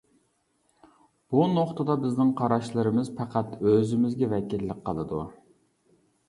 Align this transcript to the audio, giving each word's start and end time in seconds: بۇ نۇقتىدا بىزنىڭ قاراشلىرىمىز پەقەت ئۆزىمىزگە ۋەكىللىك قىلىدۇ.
بۇ 1.35 1.43
نۇقتىدا 1.57 1.95
بىزنىڭ 2.05 2.31
قاراشلىرىمىز 2.39 3.11
پەقەت 3.19 3.53
ئۆزىمىزگە 3.61 4.31
ۋەكىللىك 4.33 4.83
قىلىدۇ. 4.89 5.23